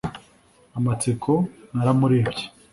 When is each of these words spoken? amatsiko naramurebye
amatsiko 0.77 1.31
naramurebye 1.73 2.43